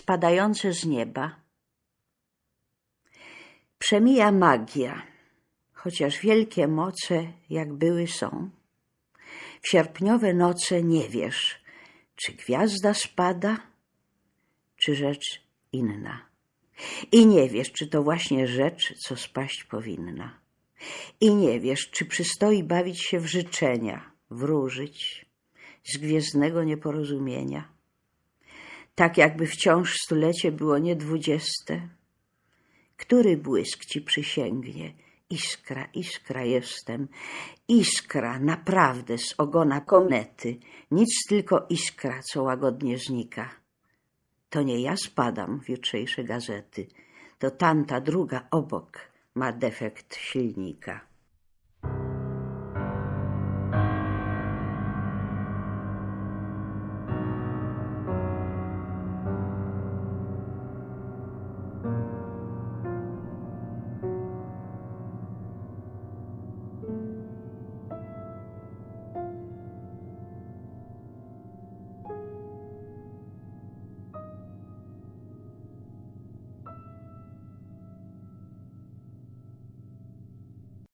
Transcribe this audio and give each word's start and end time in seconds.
spadające 0.00 0.72
z 0.72 0.84
nieba. 0.86 1.36
Przemija 3.78 4.32
magia, 4.32 5.02
chociaż 5.72 6.18
wielkie 6.18 6.68
moce 6.68 7.32
jak 7.50 7.72
były 7.72 8.06
są. 8.06 8.50
W 9.62 9.68
sierpniowe 9.68 10.34
noce 10.34 10.82
nie 10.82 11.08
wiesz, 11.08 11.64
czy 12.16 12.32
gwiazda 12.32 12.94
spada, 12.94 13.56
czy 14.76 14.94
rzecz 14.94 15.42
inna. 15.72 16.26
I 17.12 17.26
nie 17.26 17.48
wiesz, 17.48 17.72
czy 17.72 17.86
to 17.86 18.02
właśnie 18.02 18.46
rzecz, 18.46 18.94
co 18.98 19.16
spaść 19.16 19.64
powinna. 19.64 20.40
I 21.20 21.34
nie 21.34 21.60
wiesz, 21.60 21.90
czy 21.90 22.04
przystoi 22.06 22.64
bawić 22.64 23.02
się 23.02 23.20
w 23.20 23.26
życzenia, 23.26 24.12
wróżyć 24.30 25.26
z 25.84 25.96
gwiezdnego 25.96 26.64
nieporozumienia. 26.64 27.79
Tak 29.00 29.18
jakby 29.18 29.46
wciąż 29.46 29.96
stulecie 30.04 30.52
było 30.52 30.78
nie 30.78 30.96
dwudzieste. 30.96 31.88
Który 32.96 33.36
błysk 33.36 33.84
ci 33.84 34.00
przysięgnie? 34.00 34.92
Iskra, 35.30 35.84
iskra 35.94 36.44
jestem. 36.44 37.08
Iskra, 37.68 38.38
naprawdę, 38.38 39.18
z 39.18 39.34
ogona 39.38 39.80
komety. 39.80 40.58
Nic 40.90 41.08
tylko 41.28 41.66
iskra, 41.68 42.20
co 42.22 42.42
łagodnie 42.42 42.98
znika. 42.98 43.50
To 44.50 44.62
nie 44.62 44.80
ja 44.80 44.96
spadam 44.96 45.60
w 45.60 45.68
jutrzejsze 45.68 46.24
gazety. 46.24 46.86
To 47.38 47.50
tamta 47.50 48.00
druga 48.00 48.46
obok 48.50 48.98
ma 49.34 49.52
defekt 49.52 50.16
silnika. 50.16 51.09